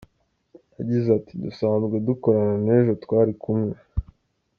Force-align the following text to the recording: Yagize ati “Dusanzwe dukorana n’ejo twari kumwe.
Yagize 0.77 1.07
ati 1.19 1.33
“Dusanzwe 1.43 1.95
dukorana 2.07 2.55
n’ejo 2.65 2.93
twari 3.03 3.33
kumwe. 3.41 3.75